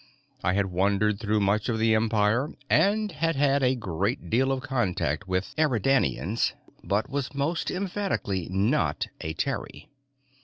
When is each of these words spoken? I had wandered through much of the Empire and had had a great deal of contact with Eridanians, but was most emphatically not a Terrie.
I 0.43 0.53
had 0.53 0.65
wandered 0.71 1.19
through 1.19 1.41
much 1.41 1.69
of 1.69 1.77
the 1.77 1.93
Empire 1.93 2.49
and 2.71 3.11
had 3.11 3.35
had 3.35 3.61
a 3.61 3.75
great 3.75 4.31
deal 4.31 4.51
of 4.51 4.61
contact 4.63 5.27
with 5.27 5.53
Eridanians, 5.59 6.53
but 6.83 7.07
was 7.07 7.35
most 7.35 7.69
emphatically 7.69 8.47
not 8.49 9.05
a 9.21 9.35
Terrie. 9.35 9.89